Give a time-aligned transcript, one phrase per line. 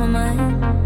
[0.00, 0.79] on my mind.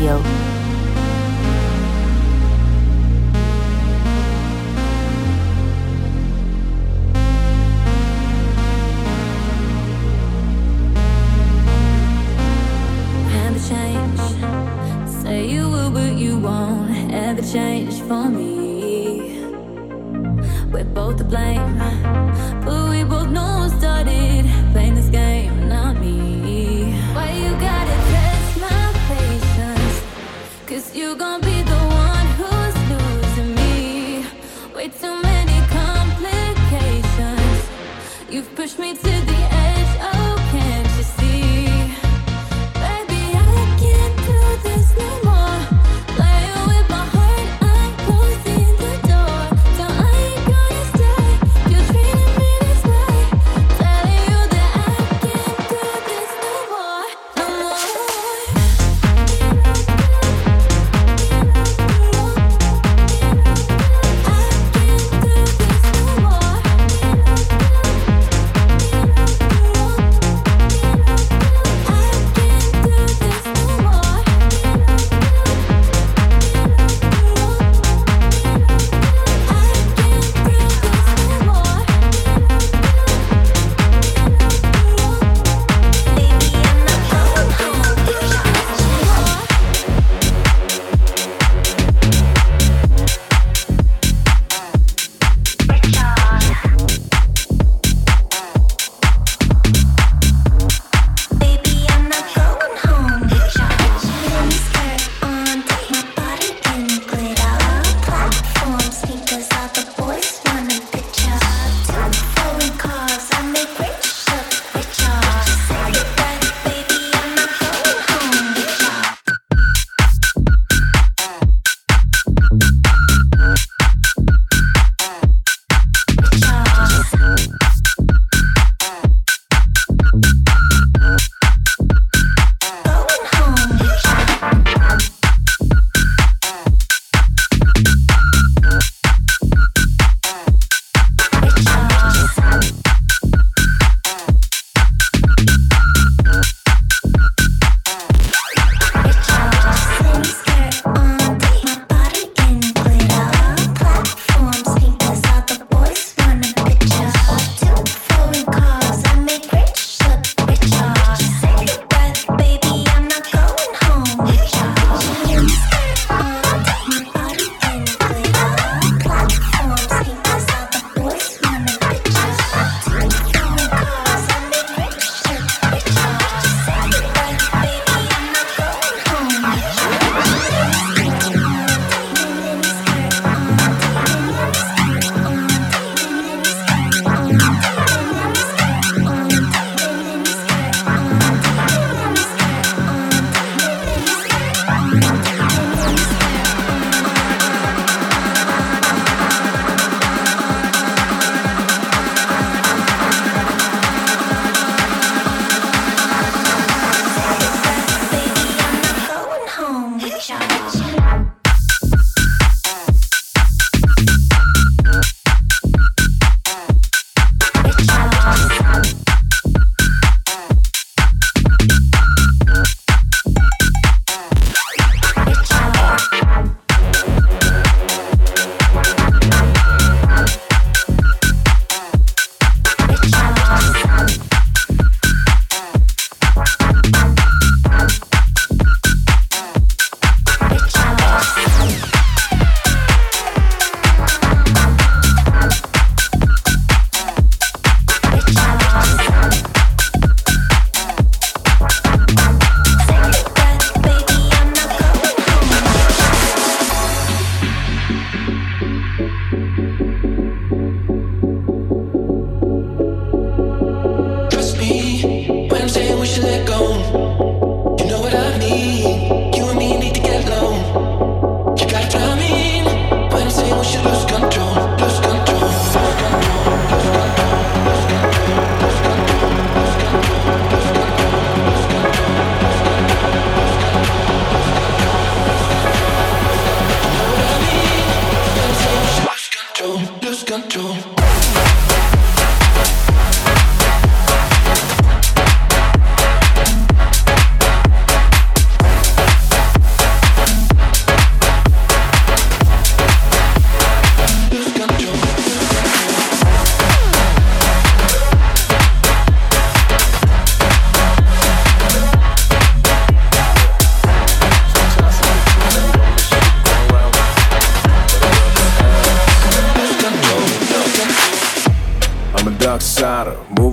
[0.00, 0.59] Radio。
[38.30, 39.39] You've pushed me to the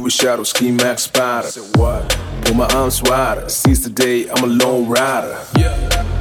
[0.10, 1.50] shadow, ski max spider.
[1.74, 5.38] Pull my arms wider, seize the day, I'm a lone rider.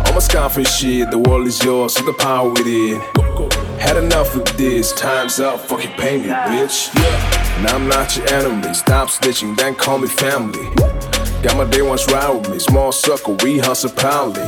[0.07, 3.01] All my scarface shit, the world is yours, so the power within.
[3.79, 6.95] Had enough of this, time's up, fucking pay me, bitch.
[6.95, 7.59] Yeah.
[7.59, 10.69] And I'm not your enemy, stop snitching, then call me family.
[11.47, 14.43] Got my day ones ride with me, small circle, we hustle proudly.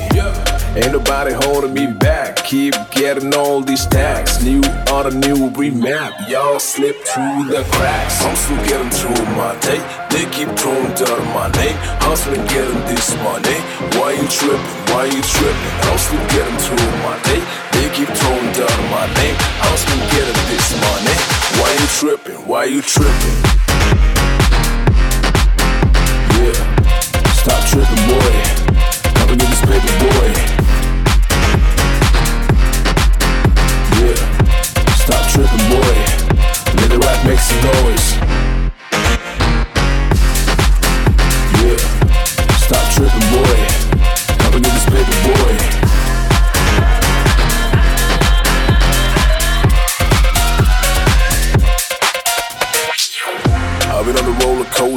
[0.75, 2.43] Ain't nobody holding me back.
[2.43, 4.43] Keep getting all these tags.
[4.43, 6.29] New a new remap.
[6.29, 8.21] Y'all slip through the cracks.
[8.25, 9.79] I'm still getting through my day.
[10.11, 11.79] They keep throwing dirt on my name.
[12.03, 13.59] Hustling, getting this money.
[13.95, 14.59] Why you tripping?
[14.91, 15.73] Why you tripping?
[15.87, 17.39] I'm still getting through my day.
[17.79, 19.39] They keep throwing dirt on my name.
[19.63, 21.15] Hustling, getting this money.
[21.63, 22.43] Why you tripping?
[22.49, 23.58] Why you tripping?
[27.49, 28.33] Stop tripping, boy.
[29.15, 30.29] Coming in this paper, boy.
[33.97, 34.17] Yeah.
[34.97, 35.95] Stop tripping, boy.
[36.77, 38.18] Let the rock make some noise.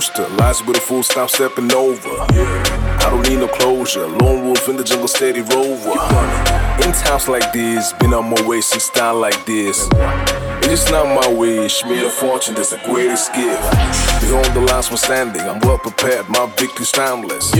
[0.01, 2.09] Coaster, lies with a full stop stepping over.
[2.09, 5.91] I don't need no closure, lone wolf in the jungle, steady rover.
[6.83, 9.87] In times like this, been on my way since style like this.
[10.63, 13.61] It's not my wish, a fortune, that's the greatest gift.
[14.21, 17.51] Behold the last one standing, I'm well prepared, my victory's timeless.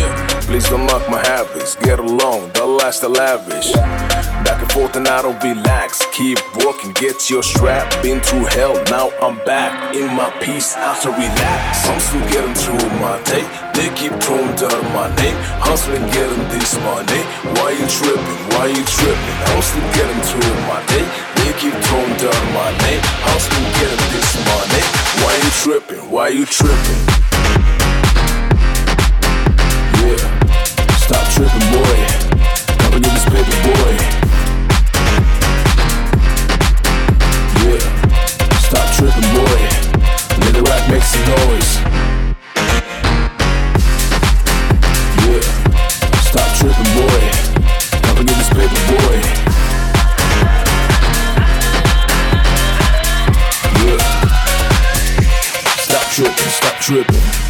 [0.46, 3.72] Please don't knock my habits, get along, the last the lavish.
[4.52, 7.88] Back and forth and I don't relax, keep working, get your strap.
[8.04, 11.88] Been through hell, now I'm back in my peace, after relax.
[11.88, 15.40] I'm still getting through my day, they keep throwing dirt on my name.
[15.64, 17.24] Hustling, getting this money.
[17.56, 18.42] Why you tripping?
[18.52, 19.38] Why you tripping?
[19.56, 21.08] I'm still getting through my day,
[21.40, 23.00] they keep throwing dirt on my name.
[23.24, 24.84] Hustle, getting this money.
[25.24, 26.04] Why you tripping?
[26.12, 27.02] Why you tripping?
[30.04, 30.20] Yeah,
[31.08, 32.04] stop tripping, boy.
[32.84, 34.21] Coming in this paper, boy.
[39.02, 39.62] Stop tripping, boy.
[40.38, 41.72] Let the rock make some noise.
[45.26, 45.42] Yeah,
[46.22, 47.22] stop tripping, boy.
[48.04, 49.38] Coming in this paper, boy.
[56.14, 57.41] tripping, stop tripping.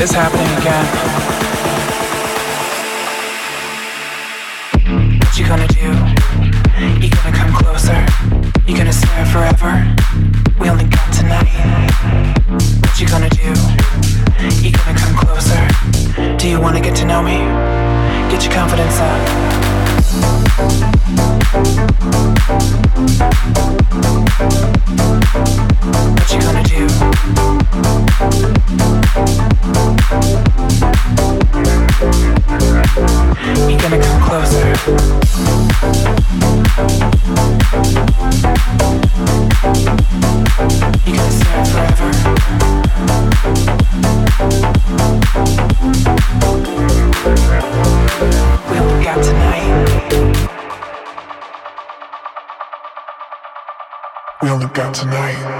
[0.00, 0.86] It's happening again.
[5.18, 5.90] What you gonna do?
[7.04, 8.06] You gonna come closer?
[8.64, 9.84] You gonna stare forever?
[10.60, 11.50] We only got tonight.
[12.80, 13.52] What you gonna do?
[14.62, 15.66] You gonna come closer?
[16.36, 17.38] Do you wanna get to know me?
[18.30, 19.28] Get your confidence up.
[26.14, 26.86] What you gonna do?
[33.40, 34.66] You gonna come closer?
[41.06, 41.30] You're gonna
[41.64, 42.10] forever.
[48.70, 49.68] We'll got tonight.
[54.42, 55.57] We only got tonight.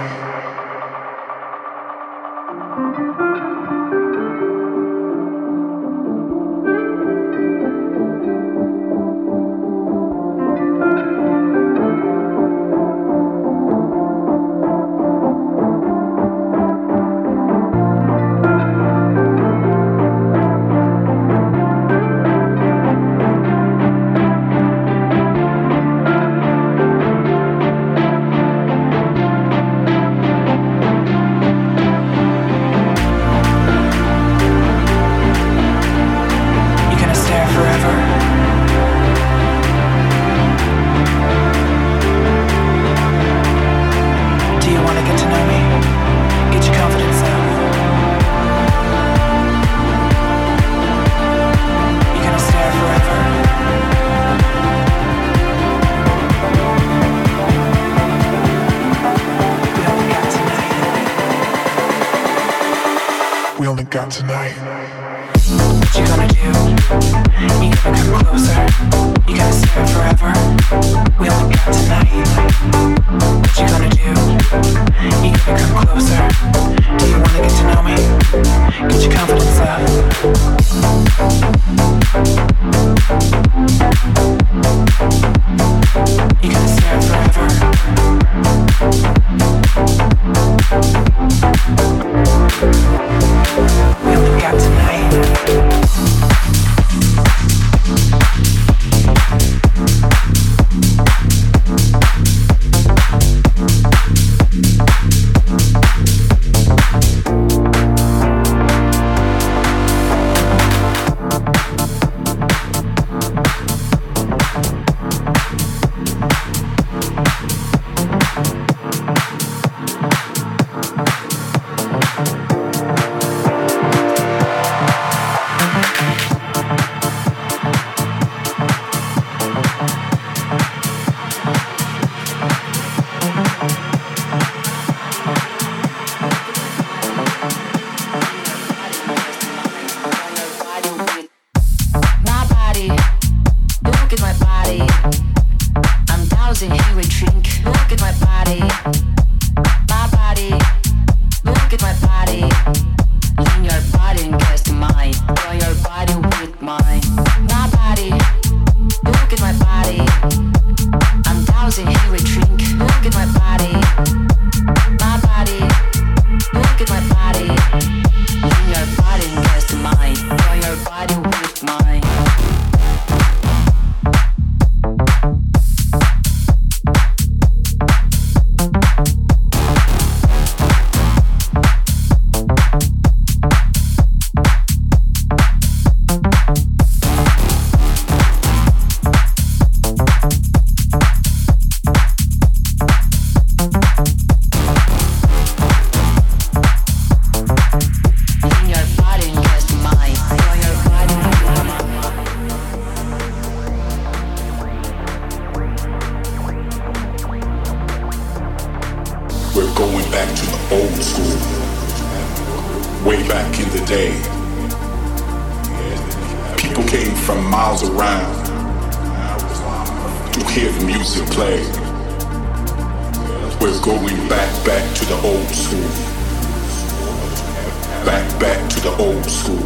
[228.99, 229.57] old school.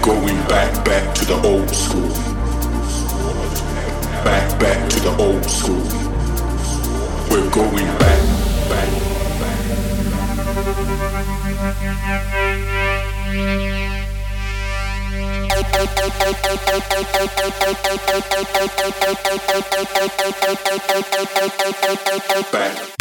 [0.00, 2.08] Going back, back to the old school.
[4.24, 5.84] Back, back to the old school.
[7.30, 8.20] We're going back,
[8.70, 8.90] back,
[9.40, 9.58] back.
[22.50, 22.98] Back.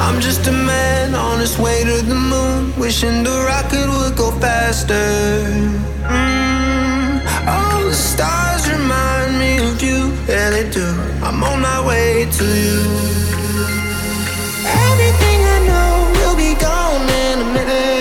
[0.00, 4.30] I'm just a man on his way to the moon, wishing the rocket would go
[4.40, 4.94] faster.
[6.02, 10.86] Mm, all the stars remind me of you, yeah they do.
[11.22, 12.80] I'm on my way to you.
[14.86, 17.97] Everything I know will be gone in a minute.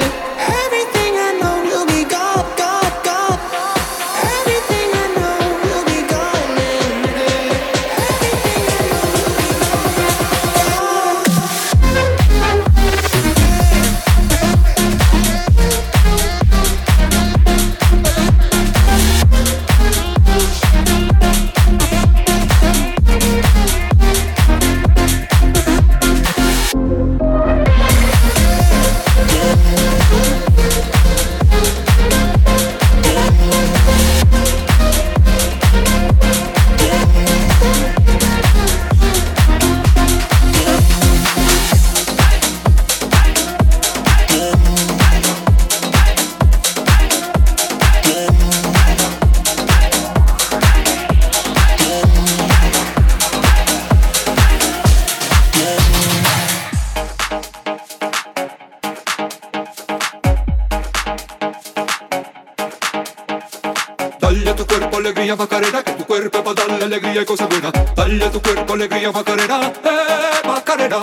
[65.07, 67.71] alegría Macarena, que tu cuerpo va a darle alegría y cosas buenas.
[67.95, 70.97] Dale a tu cuerpo alegría Macarena, eh Macarena.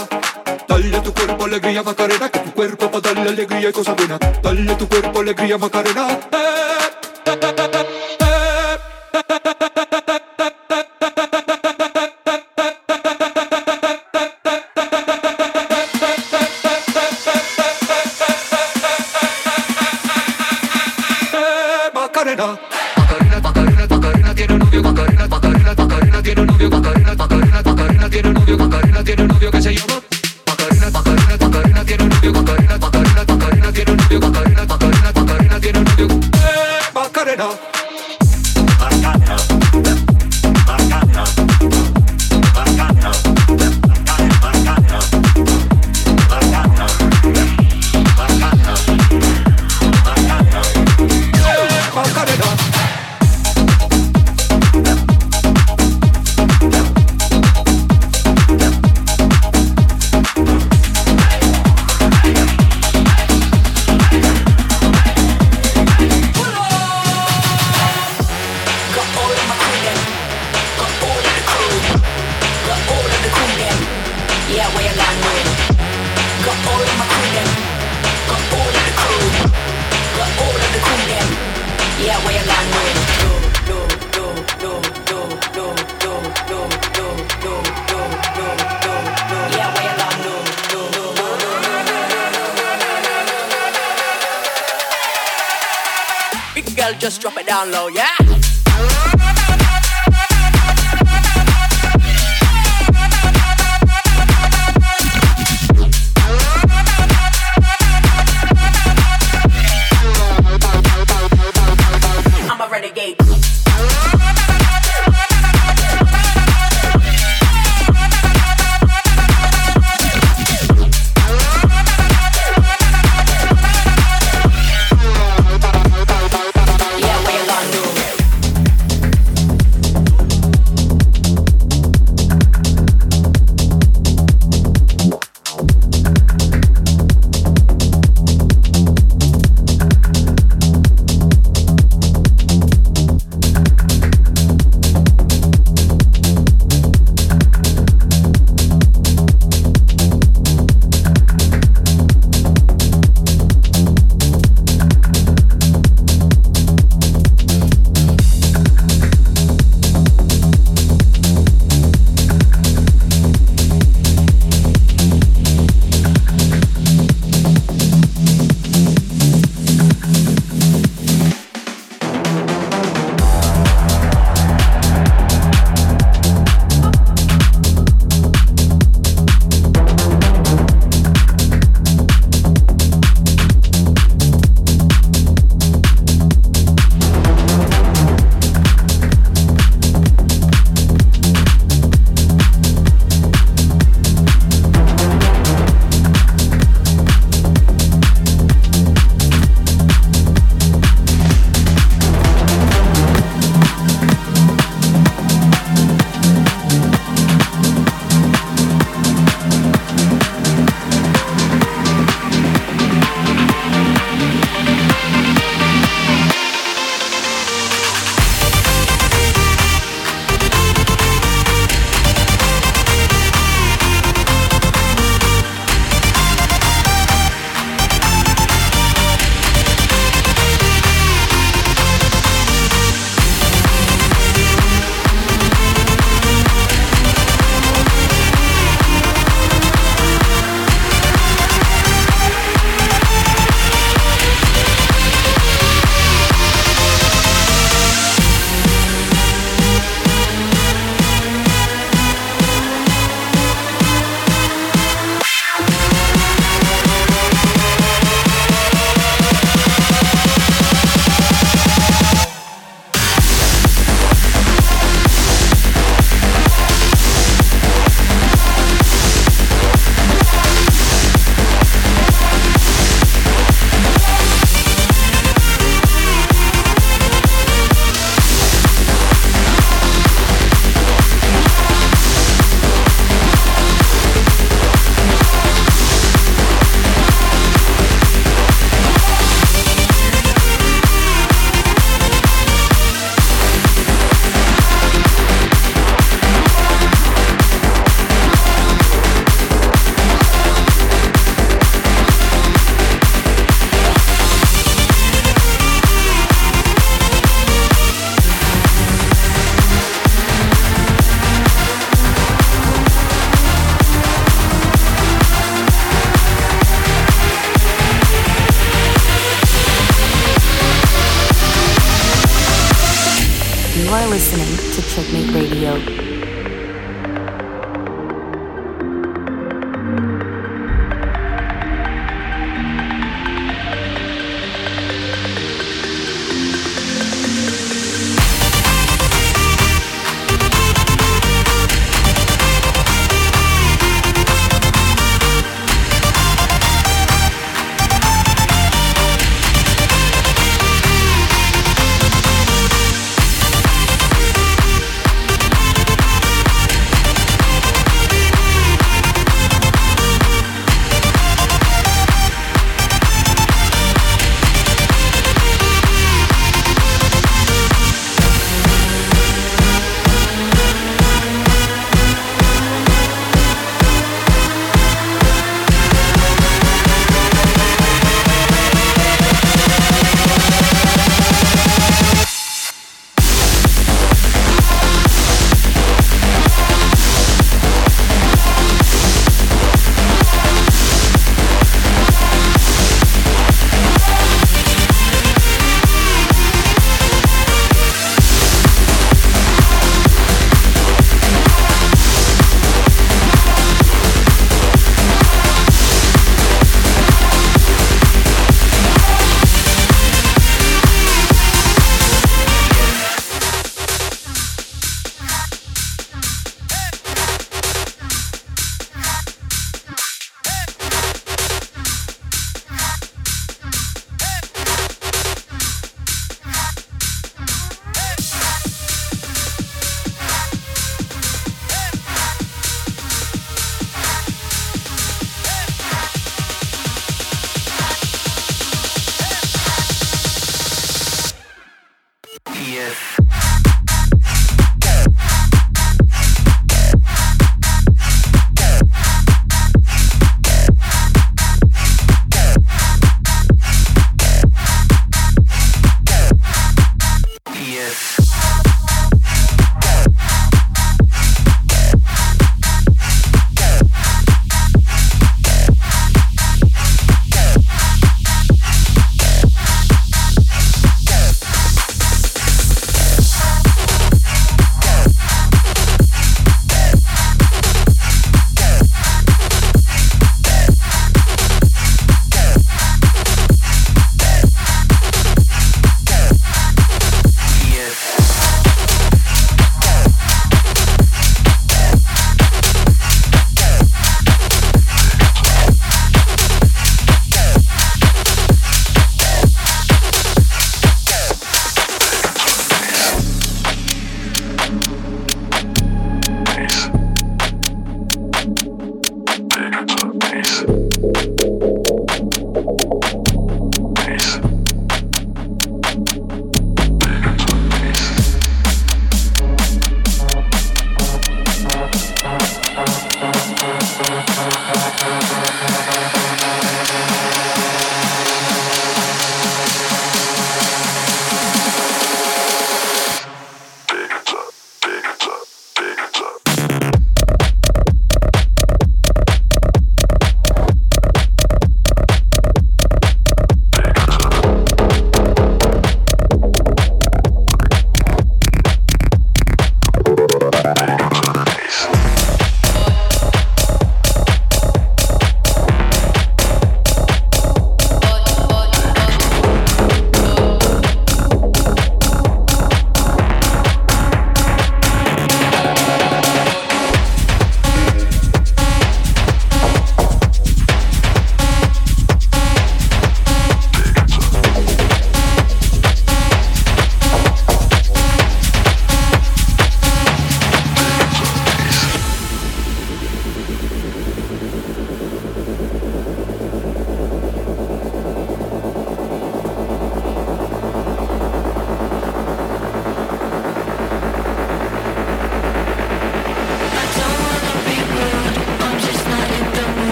[0.69, 3.97] Dale a tu cuerpo alegría Macarena, que tu cuerpo va a darle alegría y cosas
[3.97, 4.21] buenas.
[4.43, 6.94] Dale a tu cuerpo alegría Macarena, eh
[96.99, 98.44] just drop it down low, yeah?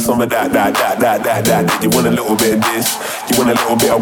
[0.00, 1.82] Have some of that, that, that, that, that, that.
[1.82, 2.96] You want a little bit of this,
[3.28, 4.00] you want a little bit of.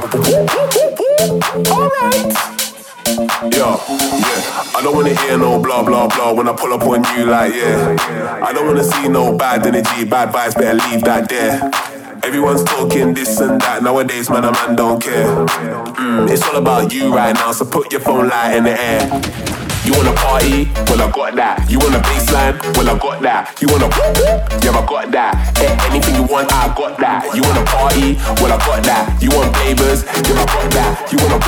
[1.69, 2.33] Alright.
[3.55, 4.77] Yo, yeah.
[4.77, 7.55] I don't wanna hear no blah blah blah when I pull up on you like
[7.55, 8.41] yeah.
[8.43, 11.71] I don't wanna see no bad energy, bad vibes, better leave that there.
[12.23, 14.45] Everyone's talking this and that nowadays, man.
[14.45, 15.27] A man don't care.
[15.27, 19.58] Mm, it's all about you right now, so put your phone light in the air.
[19.89, 20.69] You wanna party?
[20.85, 21.65] Well, I got that.
[21.71, 22.61] You wanna bassline?
[22.77, 23.57] Well, I got that.
[23.57, 23.89] You wanna
[24.61, 25.33] yeah, I got that.
[25.89, 27.25] anything you want, I got that.
[27.33, 28.21] You wanna party?
[28.37, 29.17] Well, I got that.
[29.17, 30.05] You want flavors?
[30.29, 31.09] Yeah, I got that.
[31.09, 31.41] You wanna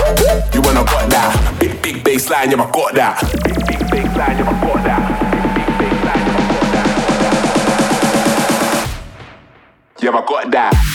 [0.57, 1.37] you wanna got that.
[1.61, 3.21] Big big bassline, yeah, I got that.
[3.45, 5.05] Big big bassline, yeah, I got that.
[10.01, 10.90] Yeah, I got that.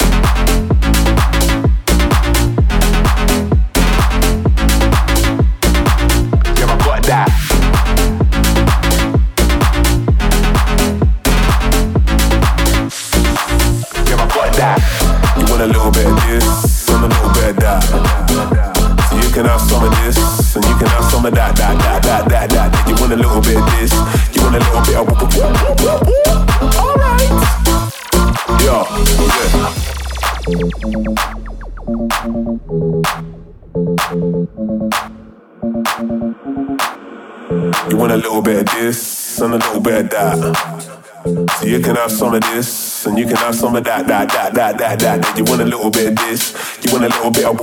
[42.36, 45.38] Some of this and you can have some of that, that, that, that, that, that.
[45.38, 47.60] You want a little bit of this, you want a little bit of.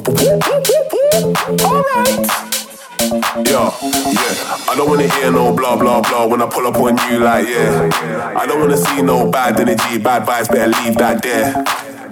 [1.63, 2.27] Alright.
[3.47, 3.69] Yeah,
[4.13, 4.71] yeah.
[4.71, 7.49] I don't wanna hear no blah blah blah when I pull up on you like
[7.49, 8.33] yeah.
[8.37, 11.65] I don't wanna see no bad energy, bad vibes, better leave that there.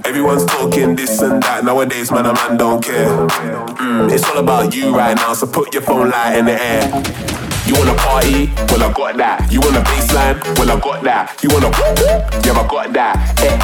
[0.04, 2.26] Everyone's talking this and that nowadays, man.
[2.26, 3.08] A man don't care.
[3.08, 7.39] Mm, it's all about you right now, so put your phone light in the air.
[7.66, 8.50] You wanna party?
[8.70, 9.52] Well, I got that.
[9.52, 10.36] You want a bassline?
[10.58, 11.38] Well, I got that.
[11.42, 11.70] You wanna
[12.44, 13.14] yeah, I got that.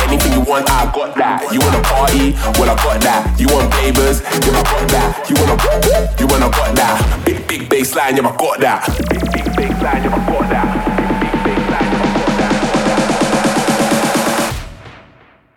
[0.07, 1.43] anything you want, I got that.
[1.53, 2.33] You wanna party?
[2.61, 3.41] Well, I got that.
[3.41, 4.21] You want flavors?
[4.23, 5.27] Yeah, I got that.
[5.29, 5.57] You wanna
[6.21, 7.23] you wanna got that.
[7.25, 8.87] Big big bassline, yeah, I got that.
[9.11, 10.67] Big big bassline, yeah, I got that.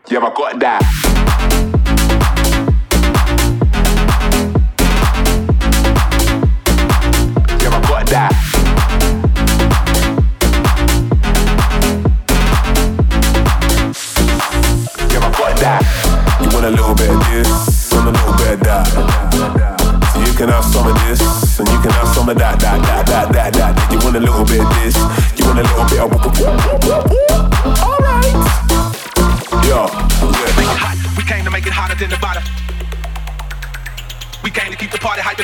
[0.09, 1.08] Yeah, I got that.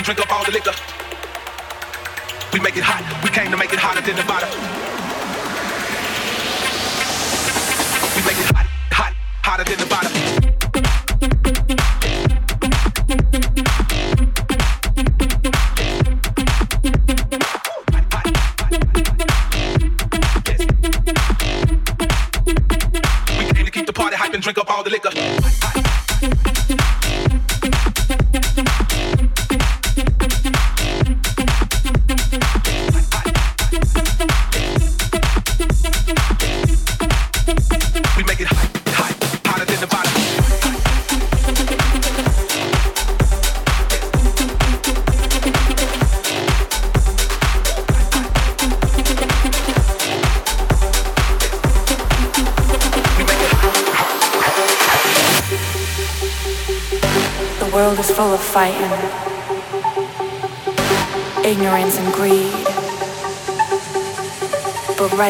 [0.05, 0.94] Drink up all the liquor.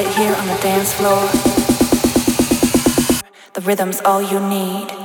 [0.05, 1.21] Right here on the dance floor,
[3.53, 5.04] the rhythm's all you need.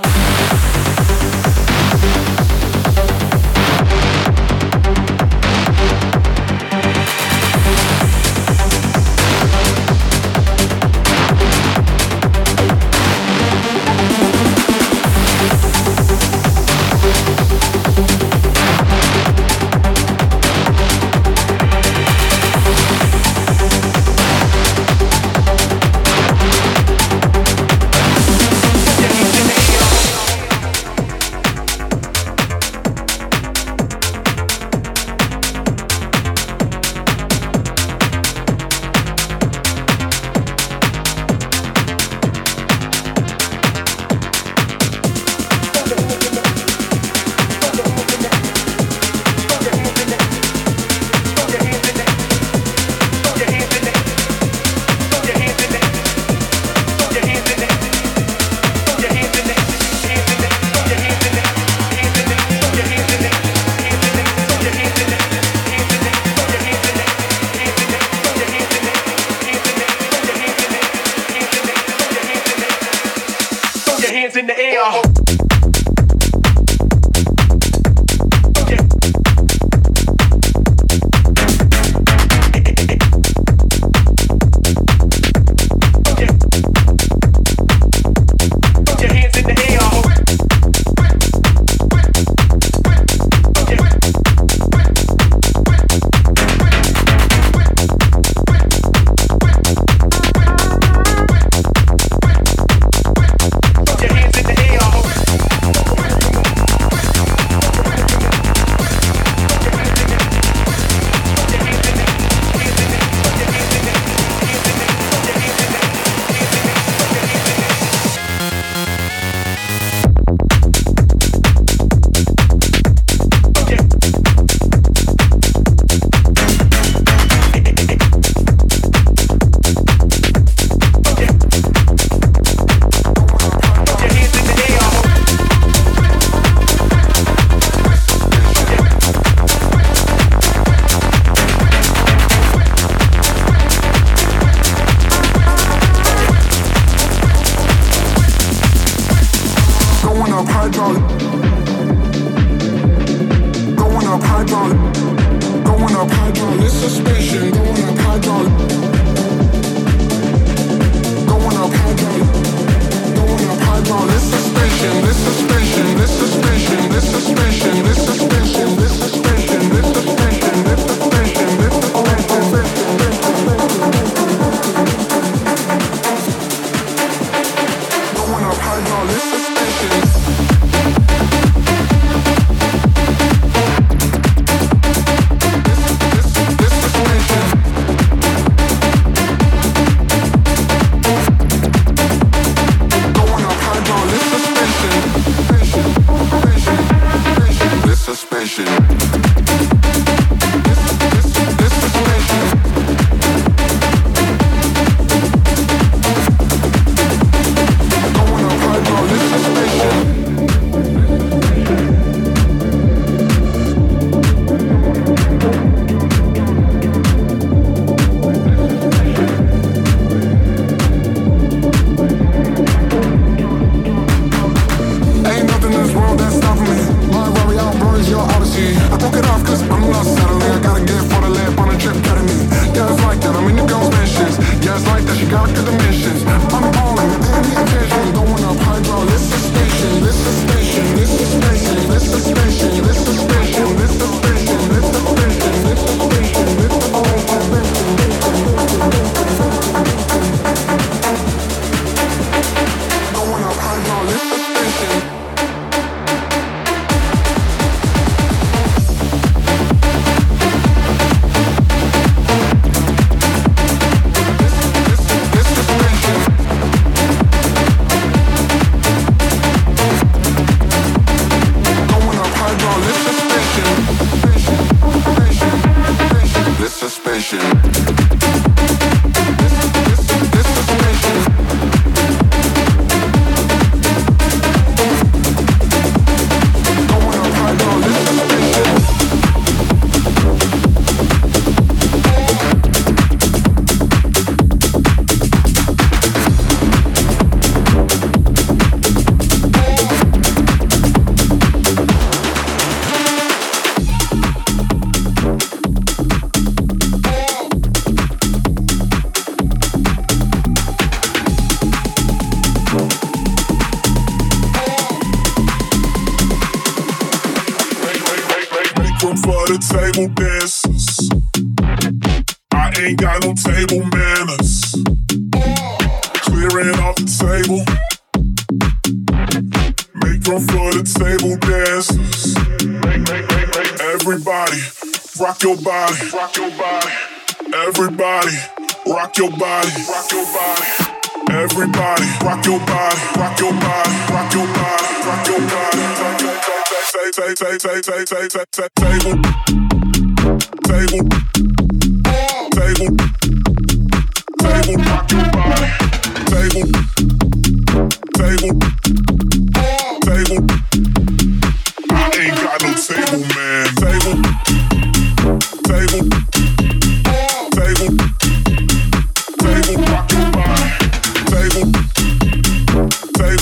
[339.21, 339.50] your body.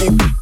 [0.01, 0.38] music.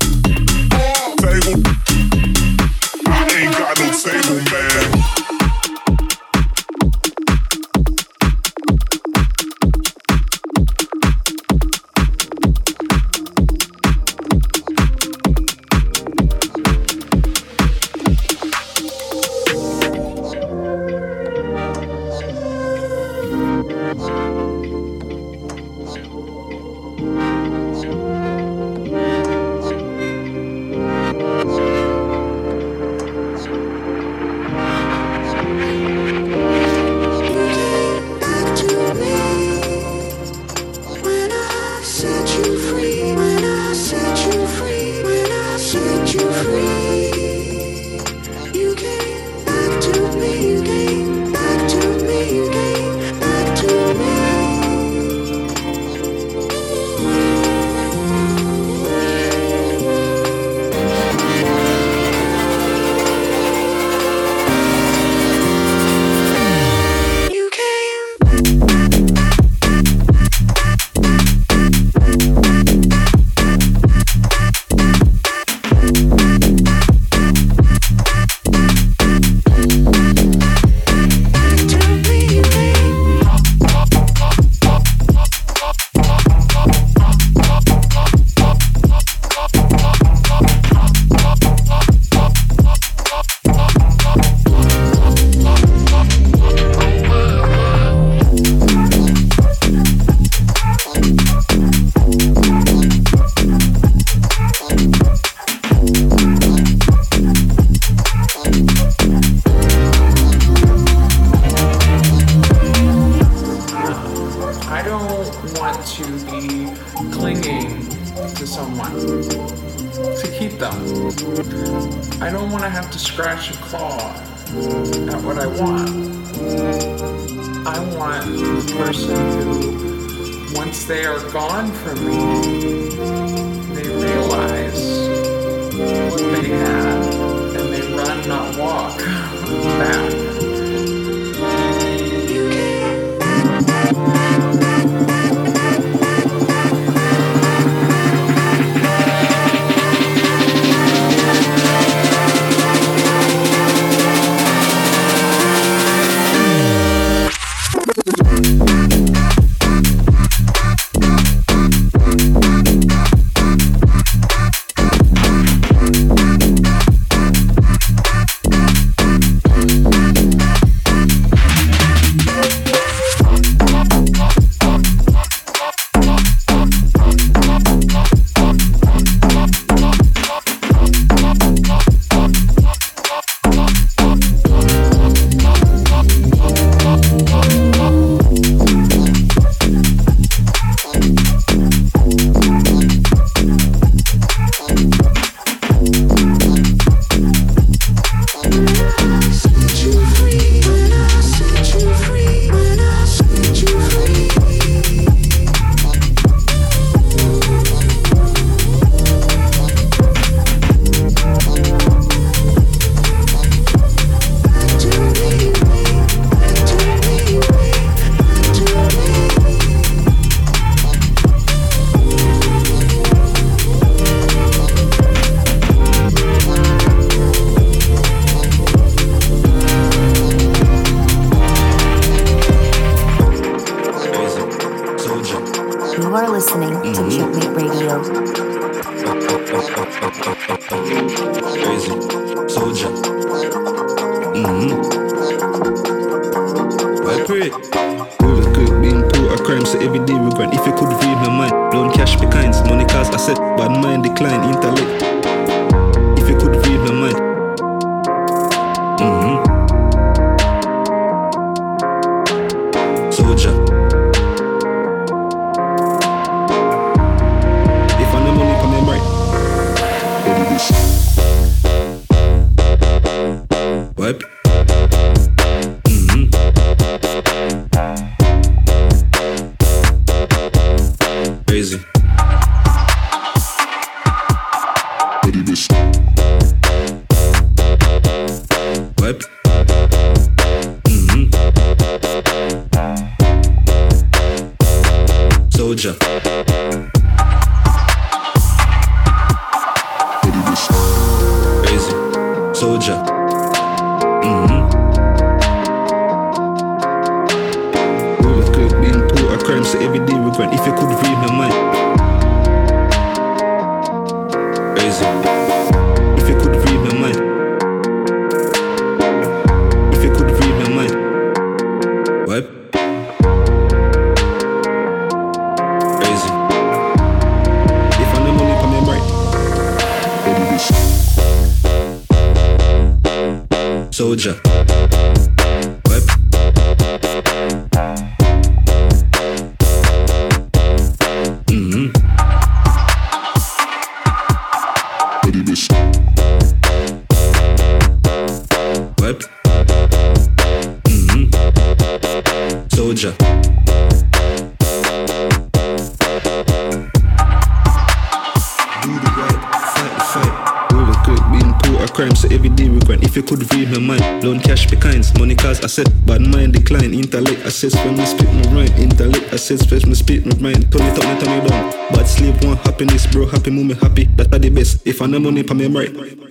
[367.45, 368.73] Assess when me spit my rhyme.
[368.79, 370.71] Intellect assess when me spit my mind.
[370.71, 371.71] Turn it up, me turn it down.
[371.91, 373.27] Bad sleep want happiness, bro.
[373.27, 374.05] Happy moment, happy.
[374.17, 374.87] That are the best.
[374.87, 376.26] If I no money, pa me right.